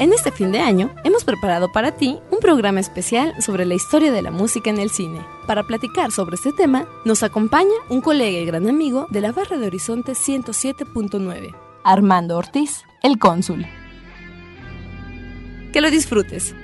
[0.00, 4.10] En este fin de año hemos preparado para ti un programa especial sobre la historia
[4.10, 5.20] de la música en el cine.
[5.46, 9.58] Para platicar sobre este tema, nos acompaña un colega y gran amigo de la barra
[9.58, 13.66] de Horizonte 107.9, Armando Ortiz, el cónsul.
[15.74, 16.54] Que lo disfrutes.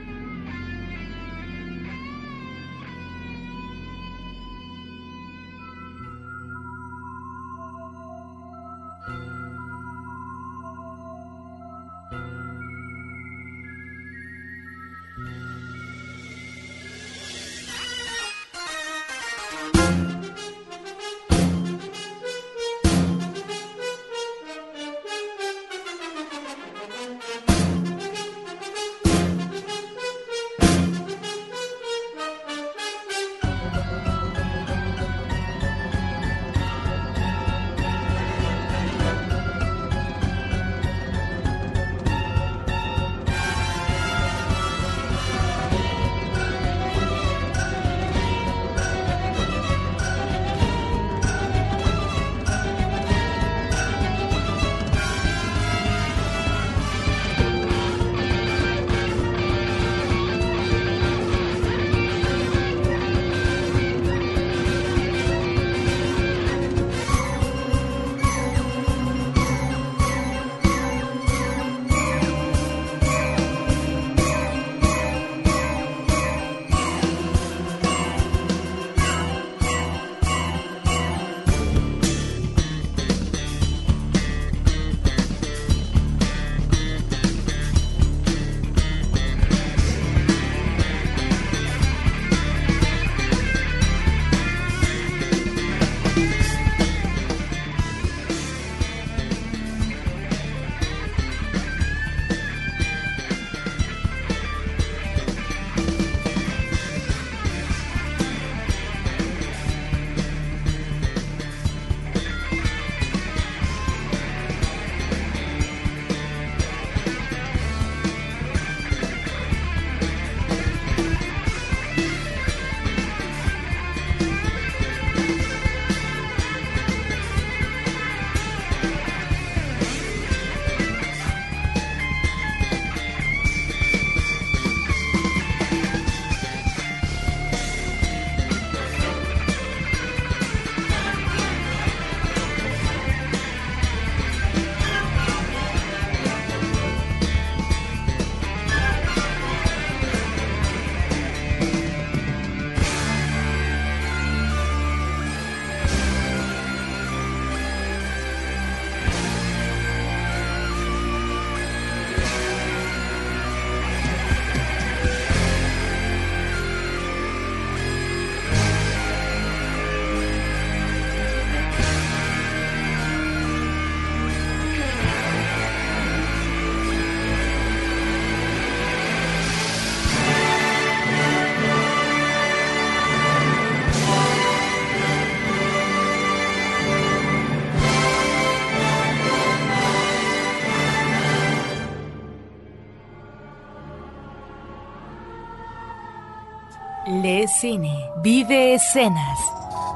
[197.49, 199.39] Cine, vive escenas.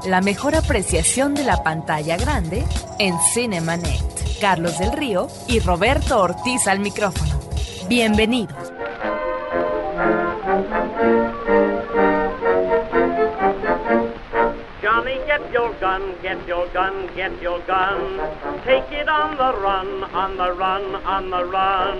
[0.05, 2.63] La mejor apreciación de la pantalla grande
[2.99, 4.39] en Cinemanet.
[4.39, 7.39] Carlos del Río y Roberto Ortiz al micrófono.
[7.87, 8.60] Bienvenidos.
[15.31, 18.17] Get your gun, get your gun, get your gun.
[18.65, 21.97] Take it on the run, on the run, on the run.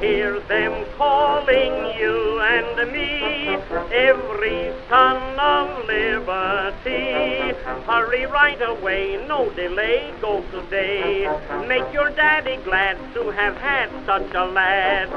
[0.00, 3.58] Hear them calling you and me,
[3.90, 7.58] every son of liberty.
[7.90, 11.26] Hurry right away, no delay, go today.
[11.66, 15.08] Make your daddy glad to have had such a lad.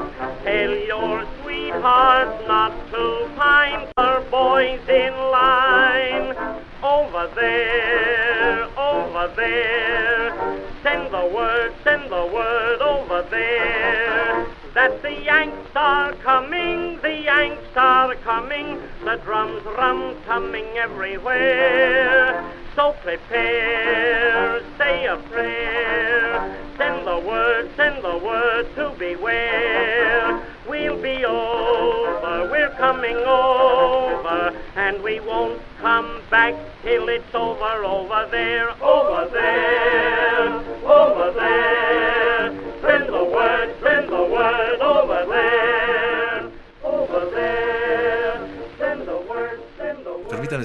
[0.42, 6.71] Tell your sweetheart not to pine for boys in line.
[6.82, 10.60] Over there, over there.
[10.82, 14.46] Send the word, send the word over there.
[14.74, 18.80] That the Yanks are coming, the Yanks are coming.
[19.04, 22.52] The drums rum coming everywhere.
[22.74, 26.58] So prepare, say a prayer.
[26.78, 30.42] Send the word, send the word to beware.
[30.68, 33.81] We'll be over, we're coming over,
[34.76, 40.48] and we won't come back till it's over, over there, over there,
[40.84, 41.81] over there.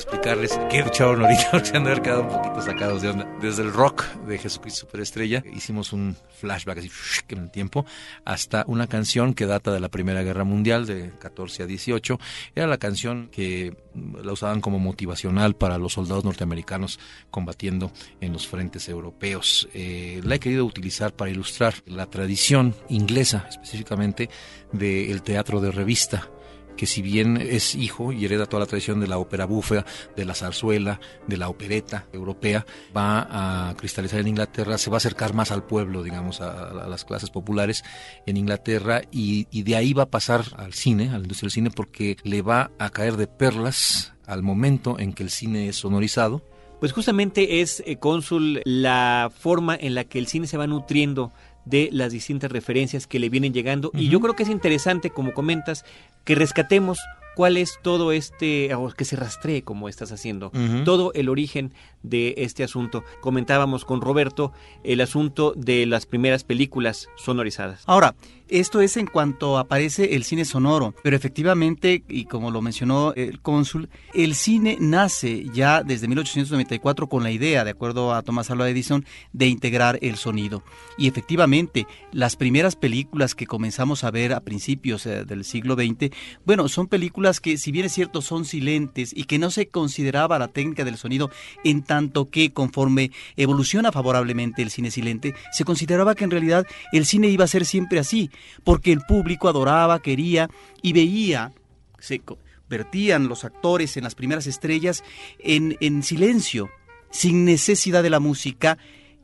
[0.06, 3.28] Platicarles qué escucharon ahorita, se han de quedado un poquito sacados de onda.
[3.42, 6.92] Desde el rock de Jesucristo Superestrella, hicimos un flashback así
[7.30, 7.86] en el tiempo,
[8.26, 12.20] hasta una canción que data de la Primera Guerra Mundial, de 14 a 18.
[12.56, 13.76] Era la canción que
[14.24, 17.00] la usaban como motivacional para los soldados norteamericanos
[17.32, 17.92] combatiendo
[18.22, 19.68] en los frentes europeos.
[19.74, 24.30] Eh, la he querido utilizar para ilustrar la tradición inglesa, específicamente
[24.72, 26.30] del teatro de revista
[26.78, 29.86] que si bien es hijo y hereda toda la tradición de la ópera bufa,
[30.16, 32.66] de la zarzuela, de la opereta europea,
[32.96, 37.04] va a cristalizar en Inglaterra, se va a acercar más al pueblo, digamos, a, las
[37.04, 37.84] clases populares
[38.26, 41.72] en Inglaterra y, de ahí va a pasar al cine, a la industria del cine,
[41.72, 46.42] porque le va a caer de perlas al momento en que el cine es sonorizado.
[46.80, 51.32] Pues justamente es, eh, cónsul, la forma en la que el cine se va nutriendo
[51.70, 53.92] de las distintas referencias que le vienen llegando.
[53.94, 55.86] Y yo creo que es interesante, como comentas,
[56.24, 57.00] que rescatemos
[57.38, 60.52] cuál es todo este, o que se rastree como estás haciendo,
[60.86, 63.04] todo el origen de este asunto.
[63.22, 64.54] Comentábamos con Roberto
[64.84, 67.84] el asunto de las primeras películas sonorizadas.
[67.86, 68.16] Ahora,
[68.50, 73.42] esto es en cuanto aparece el cine sonoro, pero efectivamente, y como lo mencionó el
[73.42, 78.70] cónsul, el cine nace ya desde 1894 con la idea, de acuerdo a Tomás Alva
[78.70, 80.64] Edison, de integrar el sonido.
[80.98, 86.16] Y efectivamente, las primeras películas que comenzamos a ver a principios eh, del siglo XX,
[86.46, 90.40] bueno, son películas que, si bien es cierto, son silentes y que no se consideraba
[90.40, 91.30] la técnica del sonido
[91.64, 97.06] en tanto que conforme evoluciona favorablemente el cine silente, se consideraba que en realidad el
[97.06, 98.32] cine iba a ser siempre así,
[98.64, 100.50] porque el público adoraba, quería
[100.82, 101.52] y veía,
[102.00, 102.22] se
[102.70, 105.04] vertían los actores en las primeras estrellas
[105.40, 106.70] en, en silencio,
[107.12, 108.78] sin necesidad de la música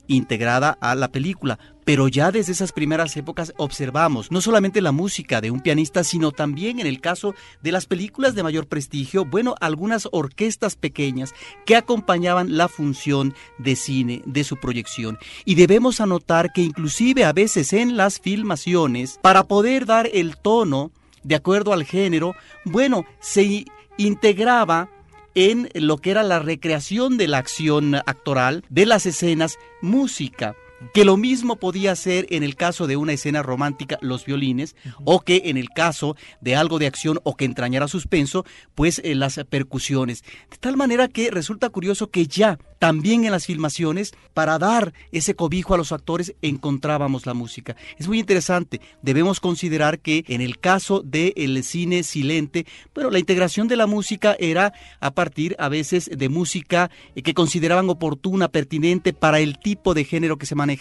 [0.07, 1.59] integrada a la película.
[1.85, 6.31] Pero ya desde esas primeras épocas observamos no solamente la música de un pianista, sino
[6.31, 11.33] también en el caso de las películas de mayor prestigio, bueno, algunas orquestas pequeñas
[11.65, 15.17] que acompañaban la función de cine, de su proyección.
[15.45, 20.91] Y debemos anotar que inclusive a veces en las filmaciones, para poder dar el tono
[21.23, 23.65] de acuerdo al género, bueno, se
[23.97, 24.89] integraba
[25.35, 30.55] en lo que era la recreación de la acción actoral, de las escenas, música
[30.93, 35.21] que lo mismo podía ser en el caso de una escena romántica los violines o
[35.21, 38.45] que en el caso de algo de acción o que entrañara suspenso,
[38.75, 40.23] pues eh, las percusiones.
[40.49, 45.35] De tal manera que resulta curioso que ya también en las filmaciones, para dar ese
[45.35, 47.77] cobijo a los actores, encontrábamos la música.
[47.97, 48.81] Es muy interesante.
[49.01, 54.35] Debemos considerar que en el caso del cine silente, bueno, la integración de la música
[54.37, 59.93] era a partir a veces de música eh, que consideraban oportuna, pertinente para el tipo
[59.93, 60.72] de género que se manejaba,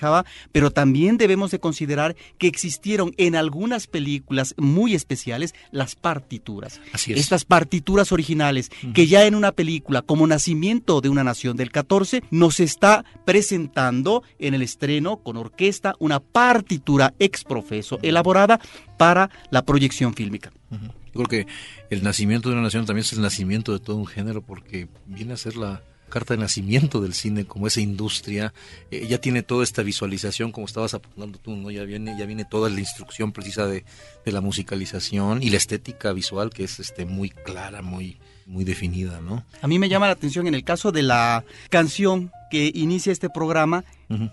[0.52, 6.80] pero también debemos de considerar que existieron en algunas películas muy especiales las partituras.
[6.92, 7.20] Así es.
[7.20, 12.22] Estas partituras originales que ya en una película como Nacimiento de una Nación del 14
[12.30, 18.60] nos está presentando en el estreno con orquesta una partitura ex profeso elaborada
[18.98, 20.52] para la proyección fílmica.
[20.70, 21.46] Yo creo que
[21.90, 25.34] el nacimiento de una nación también es el nacimiento de todo un género porque viene
[25.34, 28.52] a ser la carta de nacimiento del cine como esa industria
[28.90, 32.44] eh, ya tiene toda esta visualización como estabas apuntando tú no ya viene ya viene
[32.44, 33.84] toda la instrucción precisa de,
[34.24, 39.20] de la musicalización y la estética visual que es este muy clara muy muy definida,
[39.20, 39.44] ¿no?
[39.60, 43.30] A mí me llama la atención en el caso de la canción que inicia este
[43.30, 43.84] programa,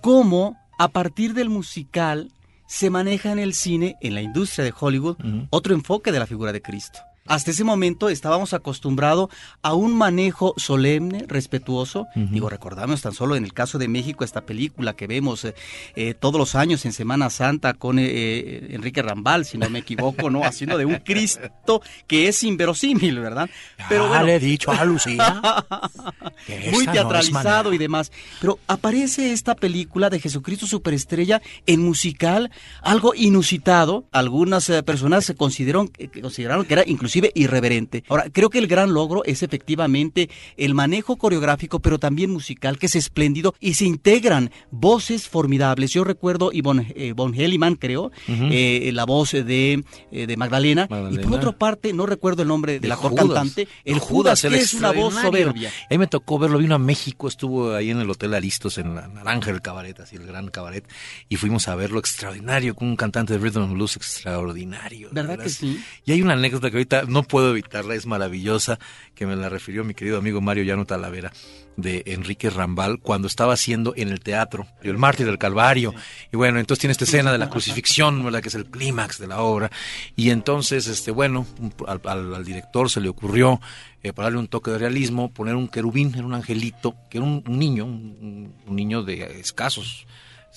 [0.02, 2.32] cómo a partir del musical
[2.68, 5.18] se maneja en el cine, en la industria de Hollywood,
[5.50, 7.00] otro enfoque de la figura de Cristo.
[7.30, 9.30] Hasta ese momento estábamos acostumbrados
[9.62, 12.08] a un manejo solemne, respetuoso.
[12.16, 15.54] Digo, recordamos tan solo en el caso de México esta película que vemos eh,
[15.96, 20.32] eh, todos los años en Semana Santa con eh, Enrique Rambal, si no me equivoco,
[20.32, 20.44] ¿no?
[20.44, 23.48] Haciendo de un Cristo que es inverosímil, ¿verdad?
[23.88, 25.40] Pero bueno, le he dicho a Lucía.
[26.74, 28.12] muy teatralizado y demás.
[28.42, 32.50] Pero aparece esta película de Jesucristo Superestrella en musical,
[32.82, 34.06] algo inusitado.
[34.12, 38.04] Algunas personas se consideraron, consideraron que era inclusive irreverente.
[38.10, 42.88] Ahora, creo que el gran logro es efectivamente el manejo coreográfico, pero también musical, que
[42.88, 45.92] es espléndido y se integran voces formidables.
[45.92, 51.18] Yo recuerdo Yvonne eh, von Helliman, creo, eh, la voz de, eh, de Magdalena, y
[51.20, 54.92] por otra parte, no recuerdo el nombre del actor cantante, el Judas, que es una
[54.92, 55.70] voz soberbia.
[55.70, 58.96] A mí me tocó verlo, vino a México, estuvo ahí en el Hotel Aristos, en
[58.96, 60.86] la Naranja del Cabaret, así el gran cabaret,
[61.28, 65.10] y fuimos a verlo extraordinario, con un cantante de rhythm and blues extraordinario.
[65.12, 65.82] ¿Verdad, que sí?
[66.06, 68.80] Y hay una anécdota que ahorita no puedo evitarla, es maravillosa,
[69.16, 71.32] que me la refirió mi querido amigo Mario Llano Talavera,
[71.78, 75.94] de Enrique Rambal, cuando estaba haciendo en el teatro, El Mártir del Calvario.
[76.32, 78.42] Y bueno, entonces tiene esta escena de la crucifixión, ¿verdad?
[78.42, 79.72] que es el clímax de la obra.
[80.16, 81.48] Y entonces, este, bueno,
[81.88, 83.62] al, al director se le ocurrió
[84.02, 87.28] eh, para darle un toque de realismo, poner un querubín, era un angelito, que era
[87.28, 90.08] un, niño, un, niño de escasos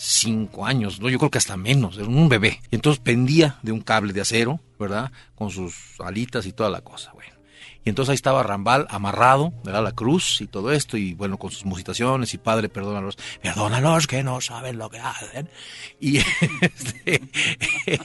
[0.03, 2.61] cinco años, no, yo creo que hasta menos, era un bebé.
[2.71, 5.13] Y entonces pendía de un cable de acero, ¿verdad?
[5.35, 7.33] Con sus alitas y toda la cosa, bueno.
[7.85, 9.83] Y entonces ahí estaba Rambal amarrado, ¿verdad?
[9.83, 14.23] La cruz y todo esto, y bueno, con sus musitaciones, y padre, perdónalos, perdónalos que
[14.23, 15.49] no saben lo que hacen.
[16.01, 16.19] Y,
[16.61, 17.23] este,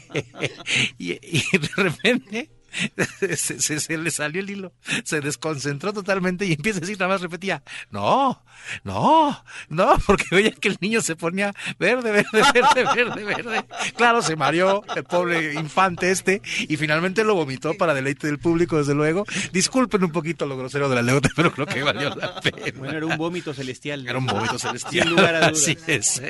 [0.97, 2.56] y, y de repente
[3.37, 7.63] se, le salió el hilo, se desconcentró totalmente y empieza a decir, nada más repetía,
[7.89, 8.43] no,
[8.83, 13.65] no, no, porque veía que el niño se ponía verde, verde, verde, verde, verde.
[13.95, 18.77] Claro, se mareó el pobre infante este y finalmente lo vomitó para deleite del público,
[18.77, 19.25] desde luego.
[19.51, 22.57] Disculpen un poquito lo grosero de la leota, pero creo que valió la pena.
[22.77, 24.07] Bueno, era un vómito celestial.
[24.07, 25.07] Era un vómito celestial.
[25.07, 25.61] Sin lugar a dudas.
[25.61, 26.21] Así es.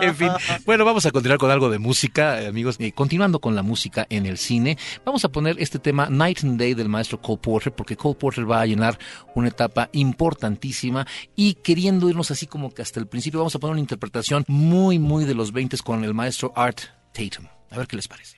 [0.00, 0.30] En fin,
[0.64, 2.76] bueno, vamos a continuar con algo de música, amigos.
[2.78, 6.58] Y continuando con la música en el cine, vamos a poner este tema Night and
[6.58, 8.98] Day del maestro Cole Porter, porque Cole Porter va a llenar
[9.34, 13.72] una etapa importantísima y queriendo irnos así como que hasta el principio vamos a poner
[13.72, 16.80] una interpretación muy, muy de los 20 con el maestro Art
[17.12, 17.46] Tatum.
[17.70, 18.37] A ver qué les parece.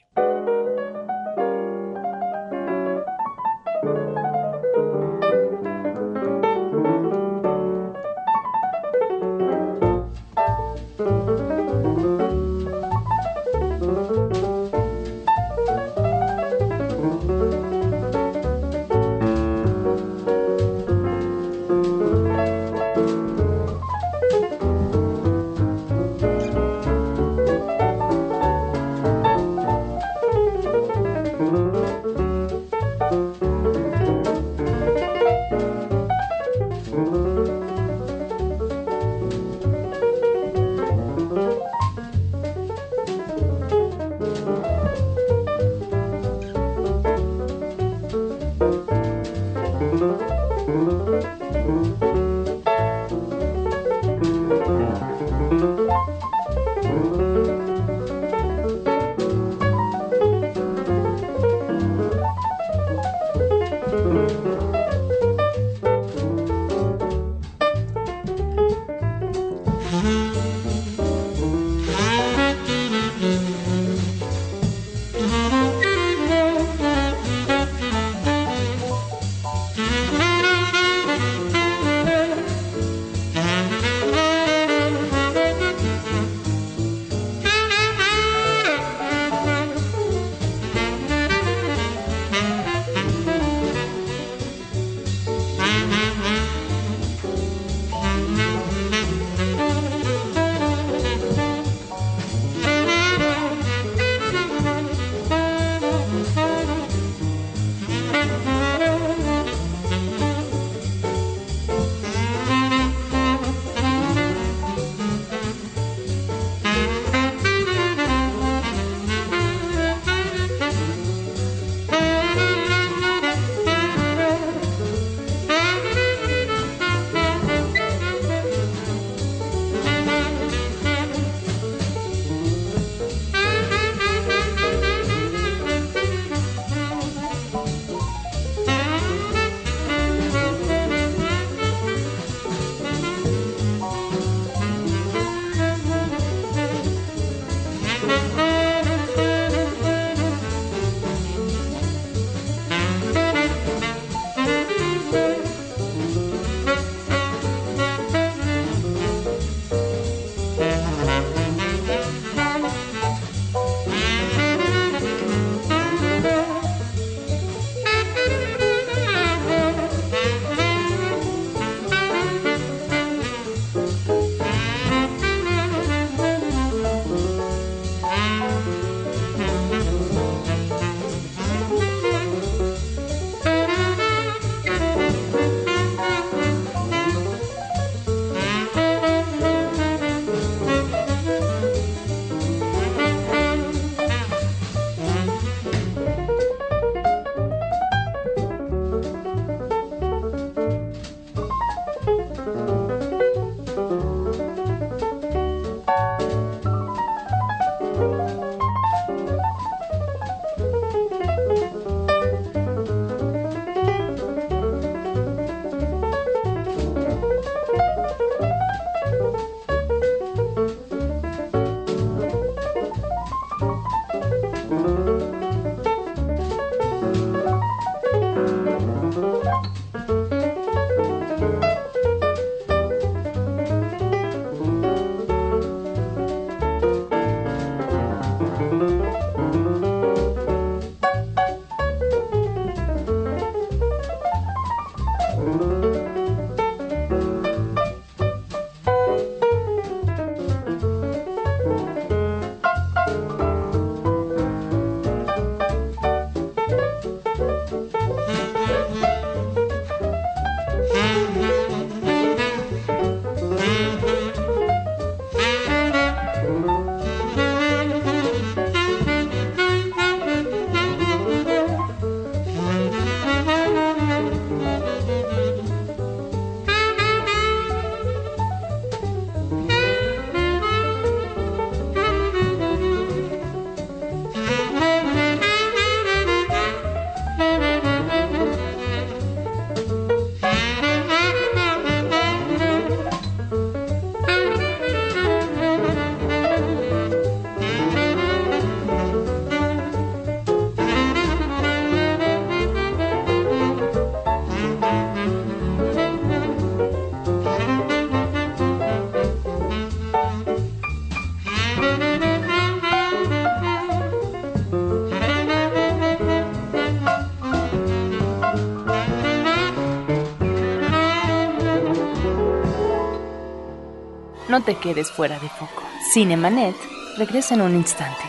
[324.71, 325.83] Te quedes fuera de foco.
[326.13, 326.77] Cinemanet
[327.19, 328.23] regresa en un instante.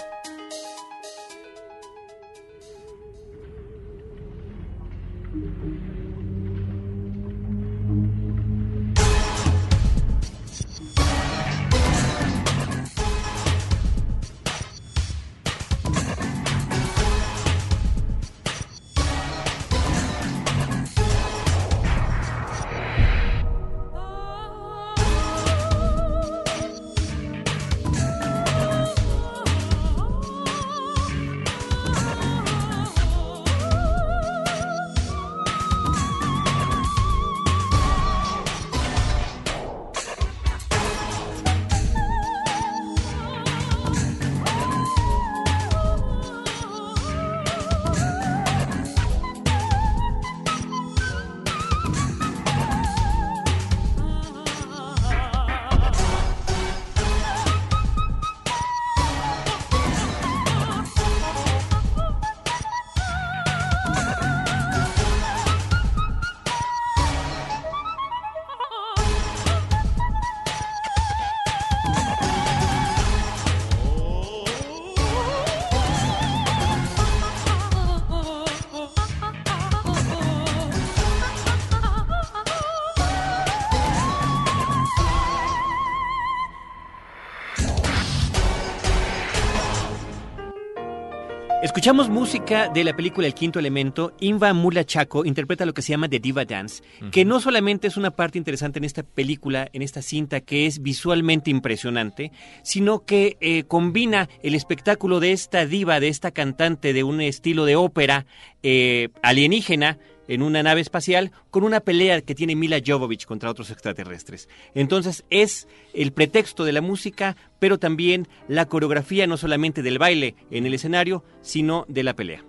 [91.86, 94.12] Escuchamos música de la película El Quinto Elemento.
[94.18, 97.96] Inva Mula Chaco interpreta lo que se llama The Diva Dance, que no solamente es
[97.96, 102.32] una parte interesante en esta película, en esta cinta, que es visualmente impresionante,
[102.64, 107.64] sino que eh, combina el espectáculo de esta diva, de esta cantante de un estilo
[107.64, 108.26] de ópera
[108.64, 109.96] eh, alienígena,
[110.28, 114.48] en una nave espacial con una pelea que tiene Mila Jovovich contra otros extraterrestres.
[114.74, 120.34] Entonces es el pretexto de la música, pero también la coreografía no solamente del baile
[120.50, 122.44] en el escenario, sino de la pelea.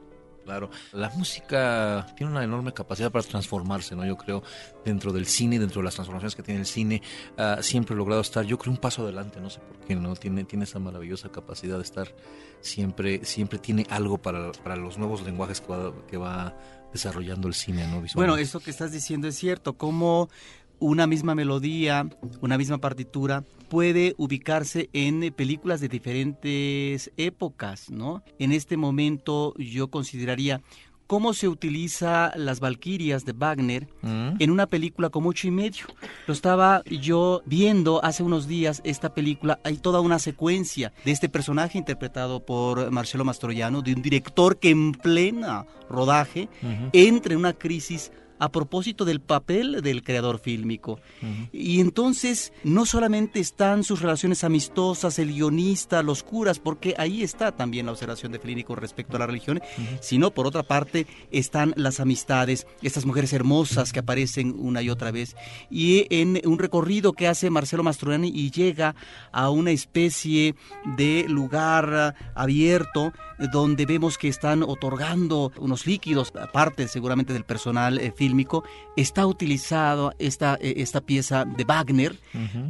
[0.47, 4.05] Claro, la música tiene una enorme capacidad para transformarse, ¿no?
[4.05, 4.43] Yo creo
[4.85, 7.01] dentro del cine, dentro de las transformaciones que tiene el cine,
[7.37, 10.15] uh, siempre he logrado estar, yo creo un paso adelante, no sé por qué, ¿no?
[10.15, 12.15] Tiene, tiene esa maravillosa capacidad de estar
[12.61, 16.55] siempre, siempre tiene algo para, para los nuevos lenguajes que va, que va
[16.91, 18.03] desarrollando el cine, ¿no?
[18.15, 20.29] Bueno, esto que estás diciendo es cierto, como
[20.79, 22.07] una misma melodía,
[22.41, 28.23] una misma partitura puede ubicarse en películas de diferentes épocas, ¿no?
[28.39, 30.61] En este momento yo consideraría
[31.07, 34.35] cómo se utiliza las Valquirias de Wagner mm.
[34.39, 35.85] en una película como ocho y medio.
[36.27, 39.59] Lo estaba yo viendo hace unos días esta película.
[39.63, 44.69] Hay toda una secuencia de este personaje interpretado por Marcelo Mastroianno, de un director que
[44.69, 46.49] en plena rodaje
[46.91, 50.99] entra en una crisis a propósito del papel del creador fílmico.
[51.51, 57.51] Y entonces no solamente están sus relaciones amistosas, el guionista, los curas, porque ahí está
[57.51, 59.61] también la observación de Fellini con respecto a la religión,
[60.01, 65.11] sino por otra parte están las amistades, estas mujeres hermosas que aparecen una y otra
[65.11, 65.35] vez.
[65.69, 68.95] Y en un recorrido que hace Marcelo Mastroianni y llega
[69.31, 70.55] a una especie
[70.97, 73.13] de lugar abierto
[73.51, 78.63] donde vemos que están otorgando unos líquidos, aparte seguramente del personal eh, fílmico,
[78.97, 82.19] está utilizado esta, eh, esta pieza de Wagner,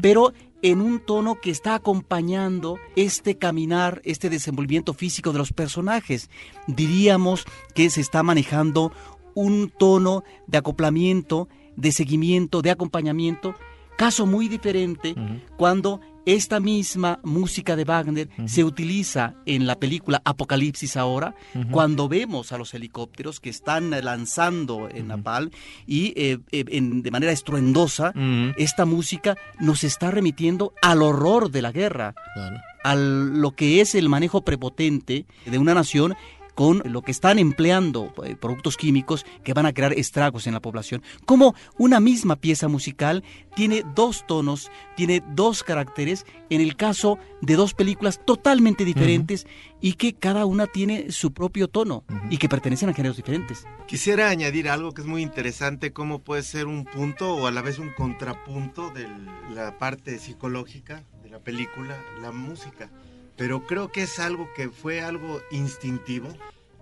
[0.01, 6.29] pero en un tono que está acompañando este caminar, este desenvolvimiento físico de los personajes.
[6.67, 8.91] Diríamos que se está manejando
[9.33, 13.55] un tono de acoplamiento, de seguimiento, de acompañamiento,
[13.97, 15.15] caso muy diferente
[15.57, 21.33] cuando esta misma música de Wagner se utiliza en la película Apocalipsis ahora,
[21.71, 25.51] cuando vemos a los helicópteros que están lanzando en Napal
[25.85, 28.13] y eh, eh, de manera estruendosa,
[28.57, 32.13] esta música nos está remitiendo al horror de la guerra.
[32.83, 36.13] a lo que es el manejo prepotente de una nación
[36.57, 40.59] con lo que están empleando eh, productos químicos que van a crear estragos en la
[40.59, 41.03] población.
[41.23, 43.23] Como una misma pieza musical
[43.55, 49.45] tiene dos tonos, tiene dos caracteres, en el caso de dos películas totalmente diferentes
[49.81, 53.67] y que cada una tiene su propio tono y que pertenecen a géneros diferentes.
[53.85, 57.61] Quisiera añadir algo que es muy interesante, cómo puede ser un punto o a la
[57.61, 59.07] vez un contrapunto de
[59.53, 62.89] la parte psicológica de la película, la música
[63.37, 66.27] pero creo que es algo que fue algo instintivo,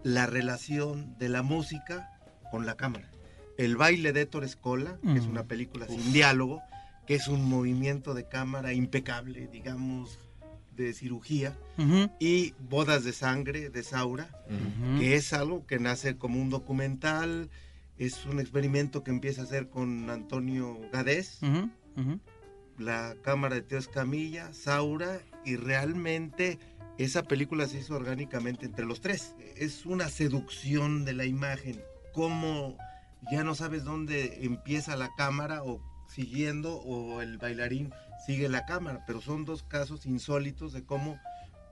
[0.03, 2.09] la relación de la música
[2.51, 3.09] con la cámara.
[3.57, 6.61] El baile de Ettore Scola, que es una película sin diálogo,
[7.05, 10.19] que es un movimiento de cámara impecable, digamos,
[10.75, 11.57] de cirugía,
[12.19, 14.29] y Bodas de Sangre de Saura,
[14.99, 17.49] que es algo que nace como un documental,
[17.97, 21.39] es un experimento que empieza a hacer con Antonio Gadés,
[22.77, 26.60] la cámara de Teo Escamilla, Saura, y realmente
[26.97, 29.36] esa película se hizo orgánicamente entre los tres.
[29.55, 31.81] Es una seducción de la imagen,
[32.13, 32.77] como
[33.31, 37.91] ya no sabes dónde empieza la cámara o siguiendo o el bailarín
[38.25, 41.19] sigue la cámara, pero son dos casos insólitos de cómo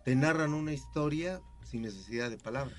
[0.03, 2.77] te narran una historia sin necesidad de palabras.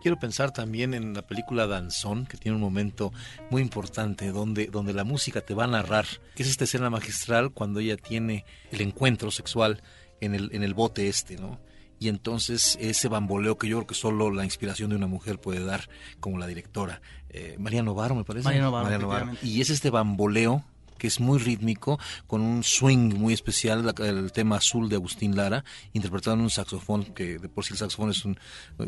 [0.00, 3.12] Quiero pensar también en la película Danzón, que tiene un momento
[3.50, 7.52] muy importante donde, donde la música te va a narrar, que es esta escena magistral
[7.52, 9.80] cuando ella tiene el encuentro sexual
[10.22, 11.60] en el, en el bote este, ¿no?
[11.98, 15.64] Y entonces ese bamboleo que yo creo que solo la inspiración de una mujer puede
[15.64, 18.44] dar, como la directora, eh, María Novaro me parece.
[18.44, 19.32] María Novaro.
[19.42, 20.64] Y es este bamboleo
[20.98, 25.64] que es muy rítmico, con un swing muy especial, el tema azul de Agustín Lara,
[25.92, 28.38] interpretado en un saxofón, que de por sí el saxofón es un,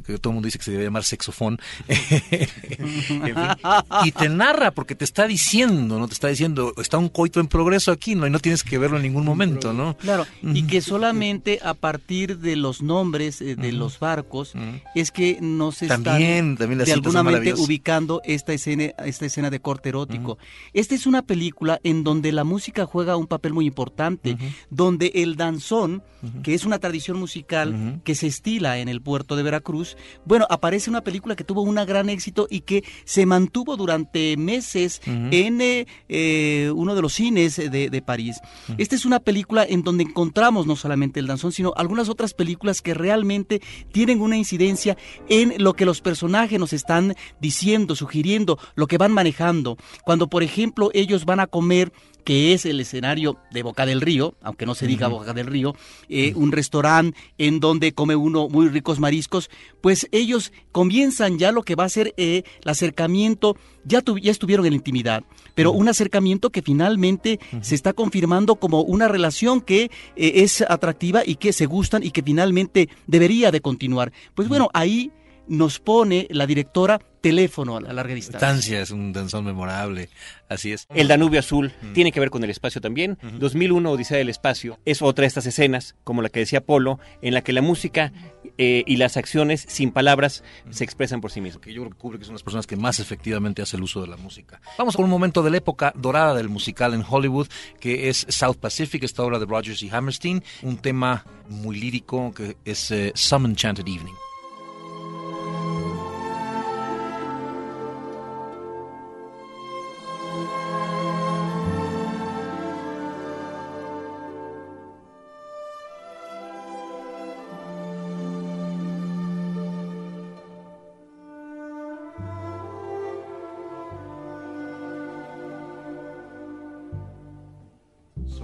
[0.05, 1.59] que todo el mundo dice que se debe llamar sexofón,
[4.05, 6.09] y te narra, porque te está diciendo, ¿no?
[6.09, 8.27] Te está diciendo, está un coito en progreso aquí, ¿no?
[8.27, 9.97] Y no tienes que verlo en ningún momento, ¿no?
[9.97, 14.55] Claro, y que solamente a partir de los nombres eh, de los barcos
[14.95, 19.61] es que nos están también, también de alguna manera ubicando esta escena, esta escena de
[19.61, 20.39] corte erótico.
[20.73, 24.37] Esta es una película en donde la música juega un papel muy importante,
[24.71, 26.03] donde el danzón,
[26.43, 30.91] que es una tradición musical que se estila en el puerto de Veracruz, bueno, aparece
[30.91, 35.87] una película que tuvo un gran éxito y que se mantuvo durante meses en eh,
[36.09, 38.41] eh, uno de los cines de, de París.
[38.79, 42.83] Esta es una película en donde encontramos no solamente el danzón, sino algunas otras películas
[42.83, 43.61] que realmente
[43.93, 44.97] tienen una incidencia
[45.29, 49.77] en lo que los personajes nos están diciendo, sugiriendo, lo que van manejando.
[50.05, 51.84] Cuando, por ejemplo, ellos van a comer
[52.25, 55.77] que es el escenario de Boca del Río, aunque no se diga Boca del Río,
[56.09, 59.51] eh, un restaurante en donde come uno muy ricos mariscos,
[59.83, 64.65] pues ellos comienzan ya lo que va a ser eh, el acercamiento, ya, ya estuvieron
[64.65, 69.85] en la intimidad, pero un acercamiento que finalmente se está confirmando como una relación que
[69.85, 74.13] eh, es atractiva y que se gustan y que finalmente debería de continuar.
[74.35, 75.13] Pues bueno, ahí
[75.49, 78.83] nos pone la directora teléfono a la larga distancia.
[78.83, 80.11] es un danzón memorable,
[80.51, 80.87] así es.
[80.95, 83.17] El Danubio Azul tiene que ver con el espacio también.
[83.39, 87.33] 2001, Odisea del Espacio, es otra de estas escenas, como la que decía Polo, en
[87.33, 88.13] la que la música
[88.59, 91.63] eh, y las acciones sin palabras se expresan por sí mismas.
[91.63, 93.85] Que yo creo que Kubrick es una de las personas que más efectivamente hace el
[93.85, 94.61] uso de la música.
[94.77, 97.49] Vamos con un momento de la época dorada del musical en Hollywood,
[97.81, 102.59] que es South Pacific, esta obra de Rogers y Hammerstein, un tema muy lírico que
[102.67, 104.24] es eh, Some Enchanted Evening.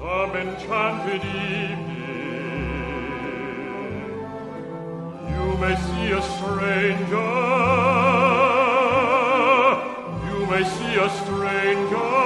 [0.01, 1.91] Some enchanted evening.
[5.29, 7.31] You may see a stranger.
[10.25, 12.20] You may see a stranger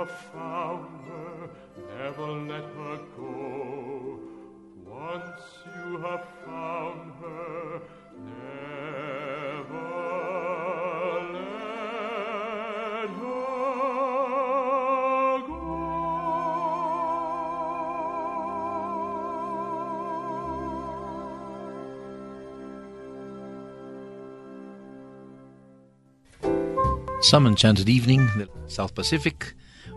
[0.00, 1.50] have found her,
[1.98, 4.18] never let her go.
[4.86, 7.82] Once you have found her.
[27.22, 29.54] Some Enchanted Evening the South Pacific,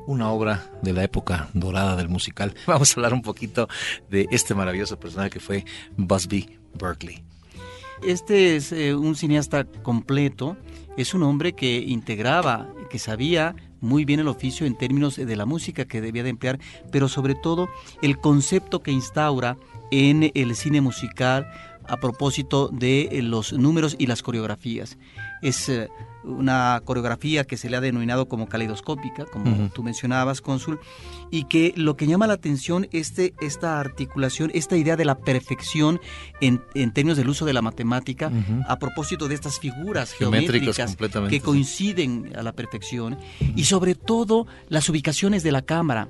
[0.08, 2.54] una obra de la época dorada del musical.
[2.68, 3.68] Vamos a hablar un poquito
[4.10, 5.66] de este maravilloso personaje que fue
[5.98, 7.24] Busby Berkeley.
[8.06, 10.58] Este es eh, un cineasta completo,
[10.98, 15.46] es un hombre que integraba, que sabía muy bien el oficio en términos de la
[15.46, 16.60] música que debía de emplear,
[16.92, 17.70] pero sobre todo
[18.02, 19.58] el concepto que instaura
[19.92, 21.48] en el cine musical
[21.88, 24.98] a propósito de eh, los números y las coreografías.
[25.42, 25.90] Es eh,
[26.24, 30.80] una coreografía que se le ha denominado como caleidoscópica, como tú mencionabas, cónsul,
[31.32, 36.00] y que lo que llama la atención este, esta articulación, esta idea de la perfección
[36.40, 38.32] en, en términos del uso de la matemática,
[38.68, 40.96] a propósito de estas figuras Geométricas
[41.30, 43.18] que coinciden a la perfección,
[43.56, 46.08] y sobre todo las ubicaciones de la cámara,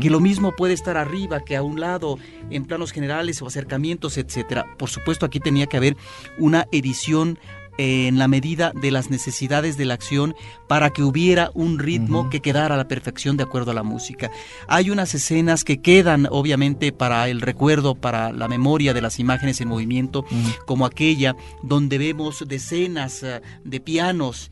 [0.00, 2.18] Que lo mismo puede estar arriba que a un lado,
[2.50, 4.66] en planos generales o acercamientos, etcétera.
[4.76, 5.96] Por supuesto, aquí tenía que haber
[6.38, 7.38] una edición
[7.78, 10.34] eh, en la medida de las necesidades de la acción
[10.66, 14.30] para que hubiera un ritmo que quedara a la perfección de acuerdo a la música.
[14.68, 19.58] Hay unas escenas que quedan obviamente para el recuerdo, para la memoria de las imágenes
[19.62, 20.26] en movimiento,
[20.66, 24.50] como aquella donde vemos decenas eh, de pianos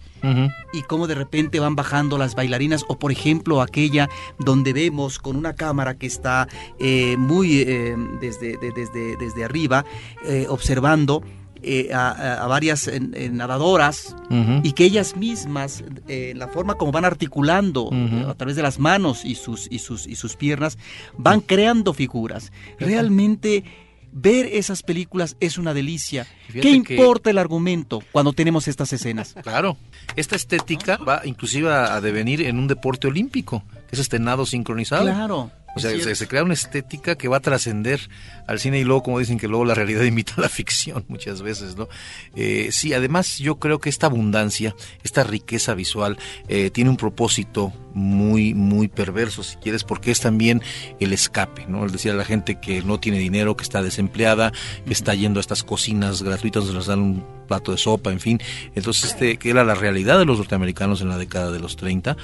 [0.73, 5.37] Y cómo de repente van bajando las bailarinas o por ejemplo aquella donde vemos con
[5.37, 9.85] una cámara que está eh, muy eh, desde, de- desde, desde arriba
[10.27, 11.23] eh, observando
[11.63, 14.17] eh, a, varias eh, nadadoras
[14.63, 17.91] y que ellas mismas eh, la forma como van articulando
[18.29, 20.79] a través de las manos y sus y sus y sus piernas
[21.19, 22.51] van creando figuras.
[22.79, 23.65] Realmente
[24.13, 26.25] ver esas películas es una delicia.
[26.49, 29.77] Fíjate qué que- importa el argumento cuando tenemos estas escenas Claro,
[30.17, 34.47] esta estética va inclusive a, a devenir en un deporte olímpico, que es este nado
[34.47, 35.03] sincronizado.
[35.05, 38.01] claro O sea, se, crea una estética que va a trascender
[38.47, 41.77] al cine y luego, como dicen, que luego la realidad imita la ficción muchas veces,
[41.77, 41.89] ¿no?
[42.35, 47.73] Eh, sí, además yo creo que esta abundancia, esta riqueza visual, eh, tiene un propósito
[47.95, 50.63] muy, muy perverso, si quieres, porque es también
[50.99, 51.87] el escape, ¿no?
[51.87, 54.53] Es decir, a la gente que no tiene dinero, que está desempleada,
[54.87, 58.21] que está yendo a estas cocinas gratuitas donde les dan un plato de sopa, en
[58.21, 58.41] fin.
[58.75, 62.17] Entonces, este, que era la realidad de los norteamericanos en la década de los 30,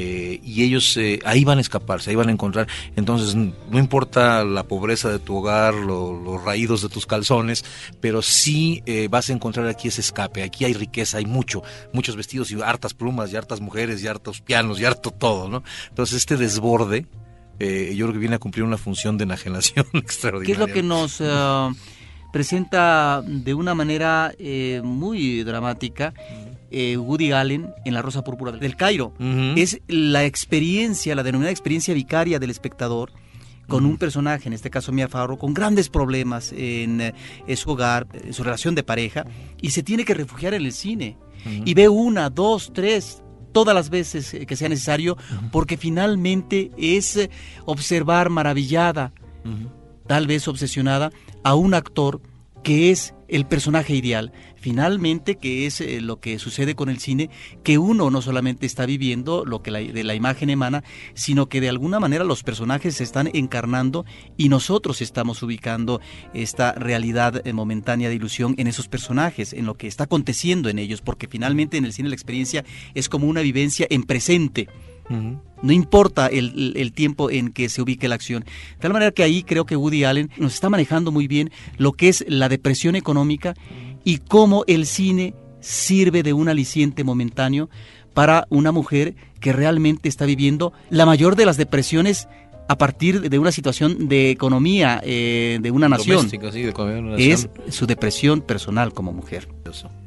[0.00, 2.68] eh, y ellos eh, ahí van a escaparse, ahí van a encontrar.
[2.94, 7.64] Entonces, no importa la pobreza de tu hogar, lo- los raídos de tus calzones,
[8.00, 10.44] pero sí eh, vas a encontrar aquí ese escape.
[10.44, 14.40] Aquí hay riqueza, hay mucho, muchos vestidos y hartas plumas, y hartas mujeres, y hartos
[14.40, 15.64] pianos, y harto todo, ¿no?
[15.88, 17.06] Entonces, este desborde,
[17.58, 20.52] eh, yo creo que viene a cumplir una función de enajenación ¿Qué extraordinaria.
[20.54, 21.70] es lo que nos eh,
[22.32, 26.14] presenta de una manera eh, muy dramática
[26.70, 29.14] eh, Woody Allen en La Rosa Púrpura del Cairo?
[29.56, 33.12] Es la experiencia, la denominada experiencia vicaria del espectador
[33.66, 37.14] con un personaje, en este caso Mia Farrow, con grandes problemas en, eh,
[37.46, 39.26] en su hogar, en su relación de pareja,
[39.60, 41.18] y se tiene que refugiar en el cine.
[41.64, 45.16] Y ve una, dos, tres, todas las veces eh, que sea necesario,
[45.52, 47.30] porque finalmente es eh,
[47.64, 49.12] observar maravillada
[50.08, 51.12] tal vez obsesionada,
[51.44, 52.20] a un actor
[52.68, 54.30] que es el personaje ideal.
[54.56, 57.30] Finalmente, que es eh, lo que sucede con el cine,
[57.64, 61.70] que uno no solamente está viviendo lo que de la imagen emana, sino que de
[61.70, 64.04] alguna manera los personajes se están encarnando
[64.36, 66.02] y nosotros estamos ubicando
[66.34, 70.78] esta realidad eh, momentánea de ilusión en esos personajes, en lo que está aconteciendo en
[70.78, 74.68] ellos, porque finalmente en el cine la experiencia es como una vivencia en presente.
[75.10, 78.44] No importa el, tiempo en que se ubique la acción.
[78.44, 81.92] De tal manera que ahí creo que Woody Allen nos está manejando muy bien lo
[81.92, 83.54] que es la depresión económica
[84.04, 87.68] y cómo el cine sirve de un aliciente momentáneo
[88.14, 92.28] para una mujer que realmente está viviendo la mayor de las depresiones
[92.68, 96.28] a partir de una situación de economía eh, de una nación.
[97.16, 99.48] Es su depresión personal como mujer.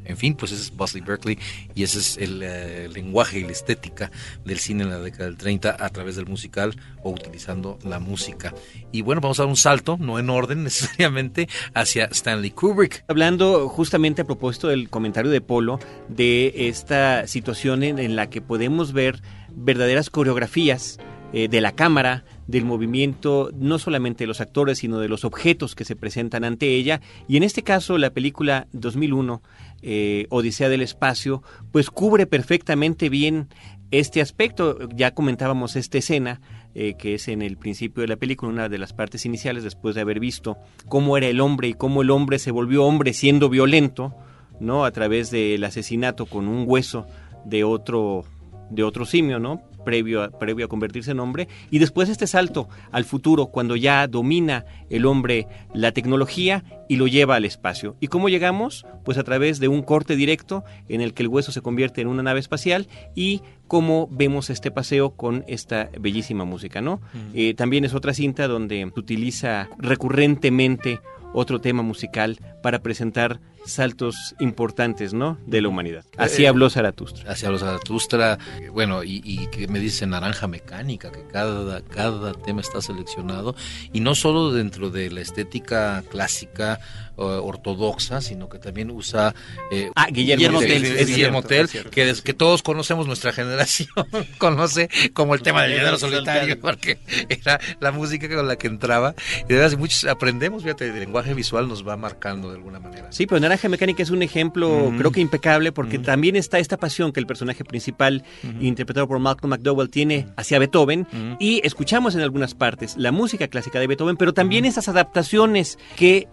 [0.06, 1.38] En fin, pues ese es Bosley Berkeley
[1.76, 4.12] y ese es el, eh, lenguaje y la estética
[4.46, 8.54] del cine en la década del 30 a través del musical o utilizando la música.
[8.92, 13.04] Y bueno, vamos a dar un salto, no en orden necesariamente, hacia Stanley Kubrick.
[13.08, 18.94] Hablando justamente a propósito del comentario de Polo, de esta situación en la que podemos
[18.94, 19.22] ver
[19.54, 21.00] verdaderas coreografías
[21.34, 25.76] eh, de la cámara, del movimiento, no solamente de los actores, sino de los objetos
[25.76, 27.02] que se presentan ante ella.
[27.28, 29.42] Y en este caso, la película 2001,
[29.82, 33.48] eh, Odisea del Espacio, pues cubre perfectamente bien
[33.92, 34.78] este aspecto.
[34.90, 36.42] Ya comentábamos esta escena.
[36.74, 39.94] Eh, que es en el principio de la película, una de las partes iniciales, después
[39.94, 40.56] de haber visto
[40.88, 44.16] cómo era el hombre y cómo el hombre se volvió hombre siendo violento,
[44.62, 44.86] ¿no?
[44.86, 47.08] A través del asesinato con un hueso
[47.44, 48.24] de otro,
[48.70, 49.62] de otro simio, ¿no?
[49.84, 54.08] Previo a, previo a convertirse en hombre, y después este salto al futuro, cuando ya
[54.08, 57.96] domina el hombre la tecnología y lo lleva al espacio.
[58.00, 58.86] ¿Y cómo llegamos?
[59.06, 62.08] Pues a través de un corte directo en el que el hueso se convierte en
[62.08, 67.00] una nave espacial y cómo vemos este paseo con esta bellísima música, ¿no?
[67.34, 71.00] Eh, también es otra cinta donde utiliza recurrentemente
[71.34, 75.38] otro tema musical para presentar saltos importantes, ¿no?
[75.46, 76.04] De la humanidad.
[76.18, 77.32] Así eh, habló Zaratustra.
[77.32, 78.38] Así habló Zaratustra.
[78.72, 83.56] Bueno, y, y, que me dice Naranja Mecánica, que cada, cada tema está seleccionado.
[83.94, 86.80] Y no solo dentro de la estética clásica
[87.18, 89.34] ortodoxa, sino que también usa
[89.72, 93.90] eh, ah, Guillermo, Guillermo Tell, que, que todos conocemos, nuestra generación
[94.38, 99.14] conoce como el tema del llanero solitario, porque era la música con la que entraba.
[99.44, 103.12] Y de verdad, muchos aprendemos, fíjate, el lenguaje visual nos va marcando de alguna manera.
[103.12, 107.12] Sí, pero Naranja Mecánica es un ejemplo, creo que impecable, porque también está esta pasión
[107.12, 108.24] que el personaje principal,
[108.60, 111.08] interpretado por Malcolm McDowell, tiene hacia Beethoven,
[111.40, 116.28] y escuchamos en algunas partes la música clásica de Beethoven, pero también esas adaptaciones que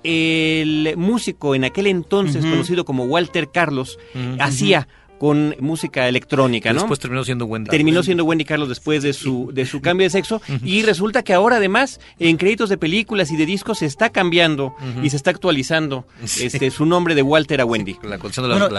[0.68, 3.98] el músico en aquel entonces, conocido como Walter Carlos,
[4.38, 4.88] hacía
[5.18, 6.80] con música electrónica, ¿no?
[6.80, 7.70] Después terminó siendo Wendy.
[7.70, 10.40] Terminó siendo Wendy Carlos después de su, de su cambio de sexo.
[10.64, 14.74] Y resulta que ahora además en créditos de películas y de discos se está cambiando
[15.02, 17.98] y se está actualizando este su nombre de Walter a Wendy.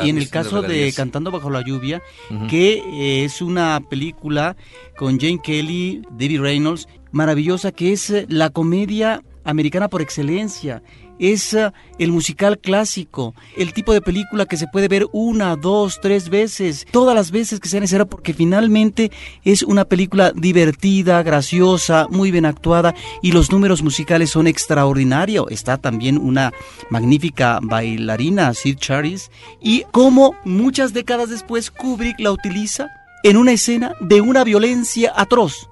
[0.04, 2.02] y en el caso de Cantando bajo la lluvia,
[2.50, 4.56] que eh, es una película
[4.98, 10.82] con Jane Kelly, Debbie Reynolds, maravillosa, que es eh, la comedia americana por excelencia
[11.20, 16.00] es eh, el musical clásico, el tipo de película que se puede ver una, dos,
[16.02, 19.12] tres veces, todas las veces que sea necesario, porque finalmente
[19.44, 25.46] es una película divertida, graciosa, muy bien actuada y los números musicales son extraordinarios.
[25.50, 26.54] Está también una
[26.90, 29.30] magnífica bailarina, Sid Charis,
[29.62, 32.88] y como muchas décadas después Kubrick la utiliza
[33.24, 35.70] en una escena de una violencia atroz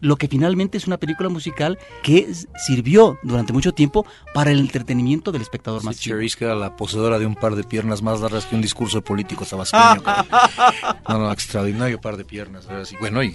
[0.00, 5.32] lo que finalmente es una película musical que sirvió durante mucho tiempo para el entretenimiento
[5.32, 8.54] del espectador más que era la poseedora de un par de piernas más largas que
[8.54, 10.02] un discurso político tabasqueño.
[11.08, 12.66] no, no, extraordinario par de piernas.
[13.00, 13.32] Bueno, y,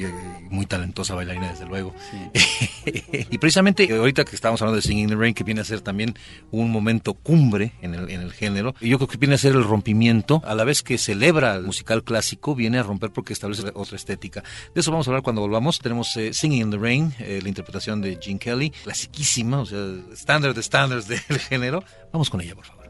[0.50, 1.94] muy talentosa bailarina, desde luego.
[2.86, 5.82] y precisamente ahorita que estábamos hablando de Singing in the Rain, que viene a ser
[5.82, 6.16] también
[6.52, 9.64] un momento cumbre en el, en el género, yo creo que viene a ser el
[9.64, 13.96] rompimiento, a la vez que celebra el musical clásico, viene a romper porque establece otra
[13.96, 14.44] estética.
[14.74, 15.80] De eso vamos a hablar cuando volvamos.
[15.80, 19.80] Tenemos Singing in the Rain, eh, la interpretación de Gene Kelly, clasiquísima, o sea,
[20.14, 21.84] estándar de estándares del género.
[22.12, 22.84] Vamos con ella, por favor.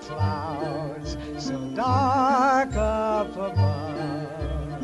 [0.00, 4.82] Clouds so dark up above.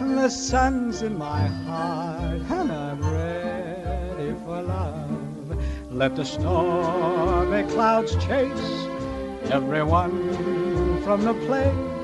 [0.00, 5.62] And the sun's in my heart, and I'm ready for love.
[5.90, 8.86] Let the stormy clouds chase
[9.50, 11.98] everyone from the place.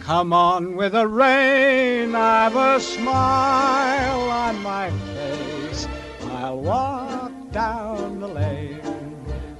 [0.00, 4.67] Come on with the rain, I've a smile on my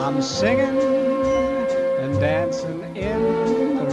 [0.00, 0.78] I'm singing
[2.00, 3.90] and dancing in the.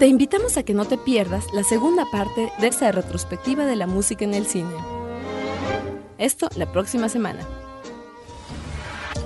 [0.00, 3.86] Te invitamos a que no te pierdas la segunda parte de esta retrospectiva de la
[3.86, 4.74] música en el cine.
[6.18, 7.67] Esto la próxima semana.